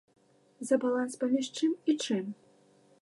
[0.69, 2.25] За баланс паміж чым і чым?